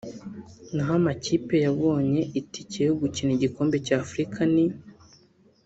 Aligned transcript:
naho 0.73 0.93
amakipe 0.99 1.55
yabonye 1.65 2.21
itike 2.39 2.79
yo 2.87 2.93
gukina 3.01 3.31
igikombe 3.37 3.75
cy’Afurika 3.85 4.39
ni 4.53 4.65